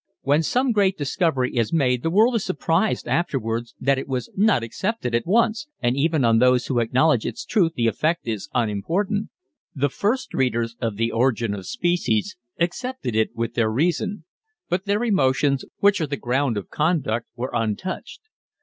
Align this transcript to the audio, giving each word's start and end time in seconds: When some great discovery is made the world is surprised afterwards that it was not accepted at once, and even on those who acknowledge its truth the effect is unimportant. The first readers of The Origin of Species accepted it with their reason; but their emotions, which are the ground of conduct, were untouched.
When 0.23 0.41
some 0.41 0.71
great 0.71 0.97
discovery 0.97 1.55
is 1.55 1.71
made 1.71 2.01
the 2.01 2.09
world 2.09 2.33
is 2.33 2.43
surprised 2.43 3.07
afterwards 3.07 3.75
that 3.79 3.99
it 3.99 4.07
was 4.07 4.31
not 4.35 4.63
accepted 4.63 5.13
at 5.13 5.27
once, 5.27 5.67
and 5.79 5.95
even 5.95 6.25
on 6.25 6.39
those 6.39 6.65
who 6.65 6.79
acknowledge 6.79 7.23
its 7.23 7.45
truth 7.45 7.73
the 7.75 7.85
effect 7.85 8.27
is 8.27 8.49
unimportant. 8.51 9.29
The 9.75 9.89
first 9.89 10.33
readers 10.33 10.75
of 10.81 10.97
The 10.97 11.11
Origin 11.11 11.53
of 11.53 11.67
Species 11.67 12.35
accepted 12.59 13.15
it 13.15 13.35
with 13.35 13.53
their 13.53 13.69
reason; 13.69 14.25
but 14.69 14.85
their 14.85 15.03
emotions, 15.03 15.65
which 15.81 16.01
are 16.01 16.07
the 16.07 16.17
ground 16.17 16.57
of 16.57 16.71
conduct, 16.71 17.27
were 17.35 17.51
untouched. 17.53 18.21